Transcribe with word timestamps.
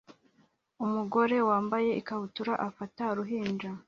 Umugore 0.85 1.37
wambaye 1.49 1.89
ikabutura 2.01 2.53
afata 2.67 3.01
uruhinja 3.13 3.69